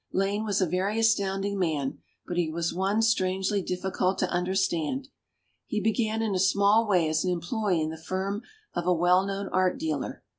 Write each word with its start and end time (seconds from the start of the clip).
Lane 0.11 0.45
was 0.45 0.59
a 0.61 0.65
very 0.65 0.97
astounding 0.97 1.59
man, 1.59 1.99
but 2.25 2.35
he 2.35 2.49
was 2.49 2.73
one 2.73 3.03
strangely 3.03 3.61
difiicult 3.61 4.17
to 4.17 4.29
understand. 4.29 5.09
He 5.67 5.79
began 5.79 6.23
in 6.23 6.33
a 6.33 6.39
small 6.39 6.87
way 6.87 7.07
as 7.07 7.23
an 7.23 7.29
employee 7.31 7.81
in 7.83 7.91
the 7.91 8.01
firm 8.01 8.41
of 8.73 8.87
a 8.87 8.93
well 8.95 9.27
known 9.27 9.47
art 9.49 9.77
dealer. 9.77 10.23